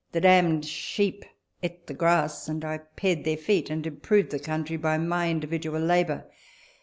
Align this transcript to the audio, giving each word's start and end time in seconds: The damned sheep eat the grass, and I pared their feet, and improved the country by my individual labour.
The 0.13 0.21
damned 0.21 0.65
sheep 0.65 1.25
eat 1.61 1.85
the 1.85 1.93
grass, 1.93 2.47
and 2.49 2.65
I 2.65 2.79
pared 2.79 3.23
their 3.23 3.37
feet, 3.37 3.69
and 3.69 3.85
improved 3.85 4.31
the 4.31 4.39
country 4.39 4.75
by 4.75 4.97
my 4.97 5.29
individual 5.29 5.79
labour. 5.79 6.25